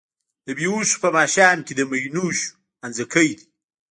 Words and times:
د 0.45 0.47
بــــــې 0.57 0.67
هــــــوښو 0.73 1.01
په 1.03 1.09
ماښام 1.17 1.57
کي 1.65 1.73
د 1.75 1.81
مینوشو 1.91 2.53
انځکی 2.85 3.29
دی 3.37 3.45